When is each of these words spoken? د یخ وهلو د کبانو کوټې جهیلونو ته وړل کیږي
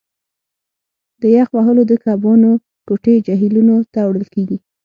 د 1.21 1.23
یخ 1.35 1.47
وهلو 1.55 1.81
د 1.87 1.93
کبانو 2.03 2.51
کوټې 2.87 3.15
جهیلونو 3.25 3.75
ته 3.93 3.99
وړل 4.07 4.25
کیږي 4.33 4.57